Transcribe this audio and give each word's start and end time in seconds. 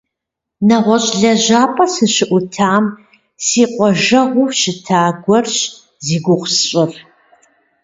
НэгъуэщӀ 0.67 1.11
лэжьапӀэ 1.21 1.85
сыщыӀутам 1.93 2.85
си 3.45 3.63
кӀуэгъужэгъуу 3.71 4.53
щыта 4.59 5.01
гуэрщ 5.23 5.57
зи 6.05 6.17
гугъу 6.23 6.49
сщӀыр. 6.53 6.91